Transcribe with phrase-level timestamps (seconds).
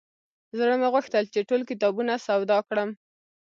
[0.57, 2.89] زړه مې غوښتل چې ټول کتابونه سودا کړم.